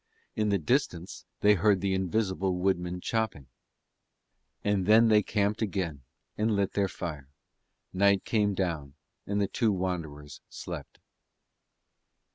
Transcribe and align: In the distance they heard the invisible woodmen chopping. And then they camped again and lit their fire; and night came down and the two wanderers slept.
In 0.35 0.49
the 0.49 0.57
distance 0.57 1.25
they 1.41 1.53
heard 1.53 1.79
the 1.79 1.93
invisible 1.93 2.55
woodmen 2.55 3.01
chopping. 3.01 3.45
And 4.63 4.87
then 4.87 5.09
they 5.09 5.21
camped 5.21 5.61
again 5.61 6.01
and 6.35 6.55
lit 6.55 6.73
their 6.73 6.87
fire; 6.87 7.29
and 7.93 7.99
night 7.99 8.25
came 8.25 8.55
down 8.55 8.95
and 9.27 9.39
the 9.39 9.47
two 9.47 9.71
wanderers 9.71 10.41
slept. 10.49 10.97